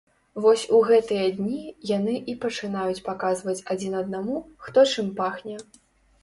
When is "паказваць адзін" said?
3.11-3.93